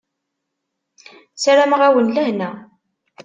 Sarameɣ-awen 1.41 2.13
lehna. 2.15 2.51